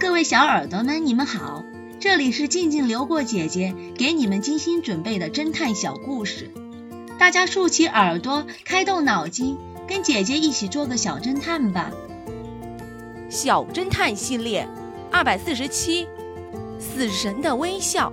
[0.00, 1.64] 各位小耳朵们，你们好，
[2.00, 6.50] 这里是静静流过姐姐给你们精心准备的侦探小故事，
[7.18, 11.92] 大家竖起耳朵，开动脑筋，跟姐姐一起做个小侦探吧。
[13.30, 14.68] 小侦探系列
[15.12, 16.08] 二百四十七，
[16.80, 18.12] 死神的微笑。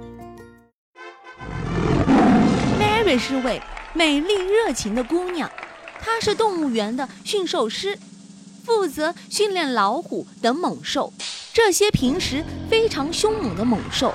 [2.79, 3.59] Mary 是位
[3.93, 5.49] 美丽热情的姑娘，
[5.99, 7.97] 她是动物园的驯兽师，
[8.63, 11.11] 负责训练老虎等猛兽。
[11.53, 14.13] 这些平时非常凶猛的猛兽，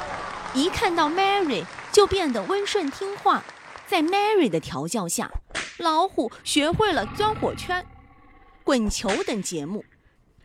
[0.54, 3.44] 一看到 Mary 就变得温顺听话。
[3.86, 5.30] 在 Mary 的调教下，
[5.76, 7.86] 老虎学会了钻火圈、
[8.64, 9.84] 滚球等节目，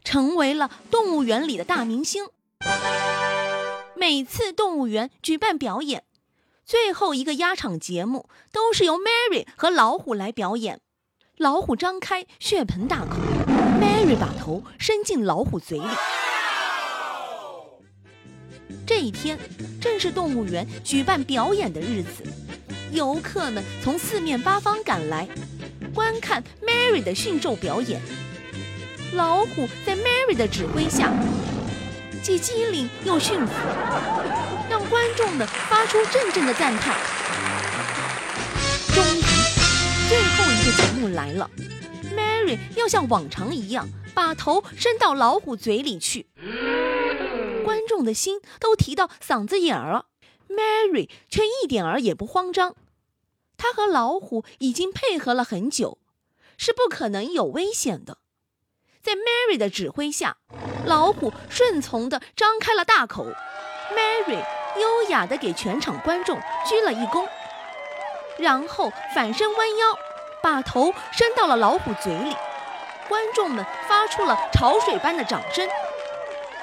[0.04, 2.26] 成为了动物园里的大明星。
[3.96, 6.04] 每次动物园举办表演，
[6.66, 10.82] 最后一个压场节目都是由 Mary 和老虎来表演。
[11.38, 13.16] 老虎张开血盆大口
[13.80, 15.88] ，Mary 把头伸进老虎嘴里。
[18.86, 19.38] 这一天
[19.80, 22.24] 正是动物园举办表演的日子，
[22.92, 25.28] 游客们从四面八方赶来，
[25.94, 28.02] 观看 Mary 的驯兽表演。
[29.14, 31.12] 老虎在 Mary 的指挥下，
[32.24, 33.54] 既机灵又驯服，
[34.70, 36.96] 让观众们发出阵阵的赞叹。
[38.94, 39.22] 终于，
[40.10, 41.50] 最后一个节目来了
[42.16, 46.26] ，Mary 要像往常一样把头伸到老虎嘴里去。
[47.64, 50.06] 观众的心都提到嗓子眼儿了
[50.50, 52.76] ，Mary 却一点儿也不慌张。
[53.58, 56.00] 他和老虎已经配合了很久，
[56.58, 58.18] 是不可能有危险的。
[59.02, 60.38] 在 Mary 的指挥下，
[60.86, 63.26] 老虎顺从地张开了大口
[63.92, 64.44] ，Mary
[64.80, 67.28] 优雅地给全场观众鞠了一躬，
[68.38, 69.98] 然后反身弯腰，
[70.42, 72.36] 把头伸到了老虎嘴里。
[73.08, 75.68] 观众们发出了潮水般的掌声。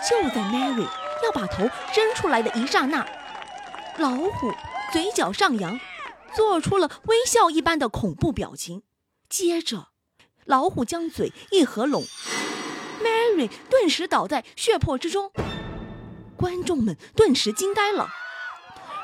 [0.09, 0.87] 就在 Mary
[1.25, 3.07] 要把头伸出来的一刹那，
[3.97, 4.53] 老虎
[4.93, 5.81] 嘴角上扬，
[6.35, 8.83] 做出了微笑一般的恐怖表情。
[9.29, 9.89] 接着，
[10.45, 12.05] 老虎将嘴一合拢
[13.03, 15.33] ，Mary 顿时倒在血泊之中。
[16.37, 18.09] 观众们顿时惊呆了，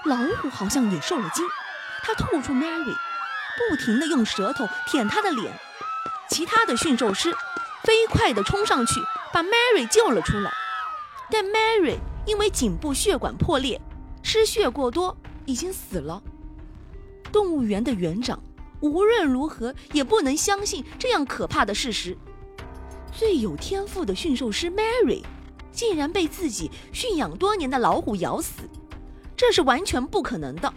[0.05, 1.45] 老虎好像也受了惊，
[2.03, 2.95] 它吐出 Mary，
[3.69, 5.53] 不停地用舌头舔她的脸。
[6.31, 7.33] 其他的驯兽师
[7.83, 8.95] 飞快地冲上去，
[9.33, 10.51] 把 Mary 救了出来。
[11.31, 11.97] 但 Mary
[12.27, 13.81] 因为颈部血管破裂，
[14.23, 16.23] 失血过多，已经死了。
[17.33, 18.41] 动物园的园长
[18.81, 22.17] 无论如何也不能相信这样可怕的事实。
[23.13, 25.23] 最有天赋的驯兽师 Mary，
[25.73, 28.63] 竟然被自己驯养多年的老虎咬死，
[29.37, 30.73] 这是完全不可能的。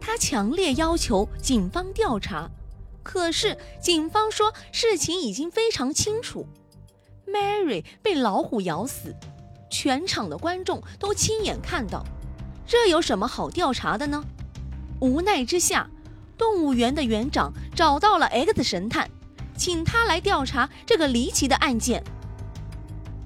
[0.00, 2.50] 他强烈要求警方调查，
[3.02, 6.46] 可是警方说事情已经非常清楚。
[7.26, 9.14] Mary 被老虎咬死，
[9.70, 12.04] 全场的观众都亲眼看到，
[12.66, 14.22] 这有什么好调查的呢？
[15.00, 15.88] 无奈之下，
[16.36, 19.10] 动物园的园长找到了 X 神探，
[19.56, 22.02] 请他来调查这个离奇的案件。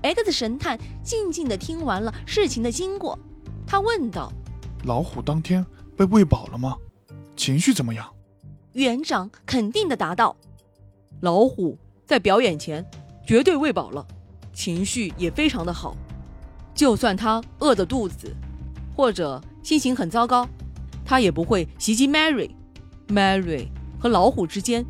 [0.03, 3.19] X 神探静静地听完了事情的经过，
[3.67, 4.33] 他问道
[4.85, 5.65] ：“老虎当天
[5.97, 6.77] 被喂饱了吗？
[7.37, 8.15] 情绪怎么样？”
[8.75, 10.37] 园长肯定地答道
[11.21, 12.85] ：“老虎在表演前。”
[13.27, 14.07] 绝对喂饱了，
[14.53, 15.97] 情绪也非常的好。
[16.75, 18.33] 就算他饿着肚子，
[18.95, 20.49] 或者心情很糟糕，
[21.05, 22.51] 他也不会袭击 Mary。
[23.09, 24.85] Mary 和老虎之间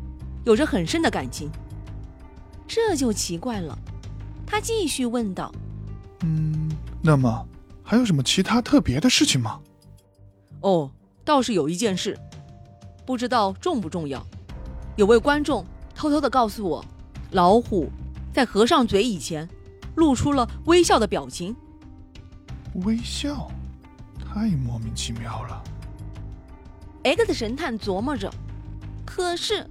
[0.45, 1.49] 有着很深的感情。
[2.67, 3.77] 这就奇怪了，
[4.45, 5.51] 他继续问道
[6.21, 6.69] ：“嗯，
[7.01, 7.47] 那么
[7.81, 9.59] 还有什么其他特别的事情吗？”
[10.61, 10.91] 哦，
[11.23, 12.19] 倒是有一件事，
[13.05, 14.23] 不知道重不重要。
[14.95, 15.65] 有位观众
[15.95, 16.85] 偷偷的告诉我，
[17.31, 17.89] 老虎。
[18.37, 19.49] 在合上嘴以前，
[19.95, 21.55] 露出了微笑的表情。
[22.85, 23.49] 微笑，
[24.23, 25.63] 太莫名其妙了。
[27.01, 28.31] X 神探琢磨着，
[29.03, 29.67] 可是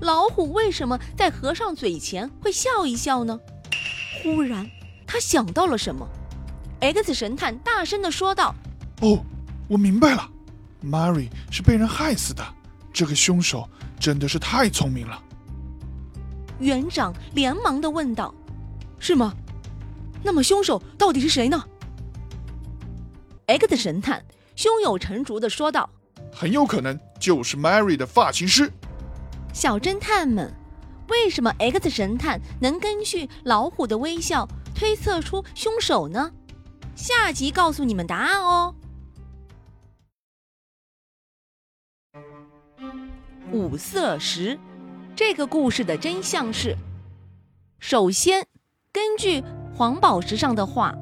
[0.00, 3.38] 老虎为什么在合上嘴前会笑一笑呢？
[4.22, 4.66] 忽然，
[5.06, 6.08] 他想到了什么。
[6.80, 8.54] X 神探大声的说道
[9.02, 9.22] ：“哦，
[9.68, 10.26] 我明白了
[10.82, 12.42] ，Mary 是被人害死的。
[12.94, 13.68] 这个凶手
[14.00, 15.22] 真的是太聪明了。”
[16.58, 18.34] 园长连忙的问道
[18.98, 19.34] ：“是吗？
[20.22, 21.62] 那么凶手到底是谁呢
[23.46, 24.24] ？”X 神探
[24.56, 25.88] 胸有成竹的说道
[26.32, 28.72] ：“很有可能就是 Mary 的发型师。”
[29.54, 30.52] 小侦探们，
[31.08, 36.32] 为什么 X 神探能根据老虎的微笑推测出凶手呢？
[36.94, 38.74] 下集告诉你们答案哦。
[43.52, 44.58] 五色石。
[45.16, 46.76] 这个故事的真相是：
[47.78, 48.46] 首先，
[48.92, 49.42] 根据
[49.74, 50.94] 黄宝石上的画，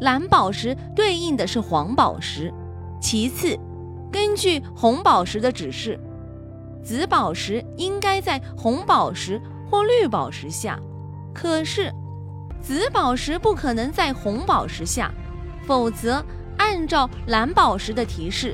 [0.00, 2.52] 蓝宝石对应的是黄宝石。
[3.00, 3.56] 其次，
[4.10, 5.96] 根据红宝石的指示，
[6.82, 9.40] 紫宝石应该在红宝石
[9.70, 10.76] 或绿宝石下。
[11.32, 11.94] 可是，
[12.60, 15.14] 紫宝石不可能在红宝石下，
[15.64, 16.20] 否则
[16.58, 18.52] 按照蓝宝石的提示，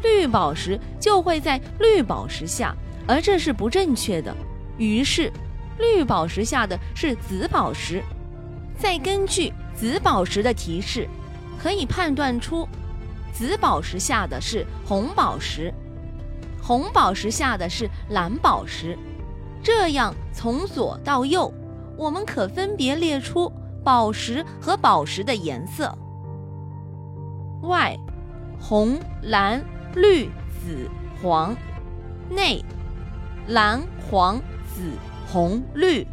[0.00, 2.72] 绿宝石就会在绿宝石下，
[3.06, 4.34] 而这是不正确的。
[4.78, 5.32] 于是，
[5.78, 8.02] 绿宝石下的是紫宝石。
[8.78, 11.08] 再根据紫宝石的提示，
[11.58, 12.68] 可以判断出
[13.32, 15.72] 紫宝石下的是红宝石，
[16.60, 18.98] 红宝石下的是蓝宝石。
[19.62, 21.52] 这样从左到右。
[21.96, 23.48] 我们可分别列出
[23.84, 25.96] 宝石和宝石的颜色。
[27.62, 27.96] 外，
[28.58, 29.64] 红、蓝、
[29.94, 30.28] 绿、
[30.60, 30.90] 紫、
[31.22, 31.54] 黄；
[32.28, 32.60] 内，
[33.46, 34.90] 蓝、黄、紫、
[35.26, 36.06] 红、绿。